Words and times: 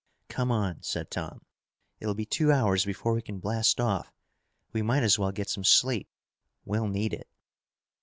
"Come 0.29 0.51
on," 0.51 0.81
said 0.81 1.11
Tom. 1.11 1.43
"It'll 1.99 2.15
be 2.15 2.25
two 2.25 2.51
hours 2.51 2.85
before 2.85 3.13
we 3.13 3.21
can 3.21 3.37
blast 3.37 3.79
off. 3.79 4.11
We 4.73 4.81
might 4.81 5.03
as 5.03 5.19
well 5.19 5.31
get 5.31 5.47
some 5.47 5.63
sleep. 5.63 6.09
We'll 6.65 6.87
need 6.87 7.13
it." 7.13 7.27